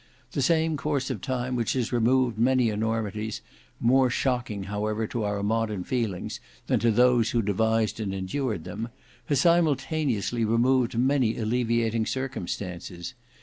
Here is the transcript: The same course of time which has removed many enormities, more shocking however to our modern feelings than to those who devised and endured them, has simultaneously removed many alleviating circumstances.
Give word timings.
The 0.31 0.41
same 0.41 0.77
course 0.77 1.11
of 1.11 1.21
time 1.21 1.55
which 1.55 1.73
has 1.73 1.93
removed 1.93 2.35
many 2.39 2.69
enormities, 2.71 3.41
more 3.79 4.09
shocking 4.09 4.63
however 4.63 5.05
to 5.05 5.23
our 5.23 5.43
modern 5.43 5.83
feelings 5.83 6.39
than 6.65 6.79
to 6.79 6.89
those 6.89 7.29
who 7.29 7.43
devised 7.43 7.99
and 7.99 8.11
endured 8.11 8.63
them, 8.63 8.89
has 9.27 9.41
simultaneously 9.41 10.43
removed 10.43 10.97
many 10.97 11.37
alleviating 11.37 12.07
circumstances. 12.07 13.13